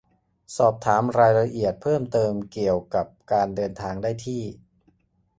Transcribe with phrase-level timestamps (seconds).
[0.57, 4.43] สอบถามรายละเอียดเพิ่มเติมเกี่ยวกับการเดินทางได้ที่